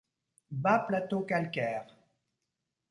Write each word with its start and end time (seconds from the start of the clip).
Bas 0.49 0.87
plateaux 0.87 1.21
calcaires. 1.21 1.95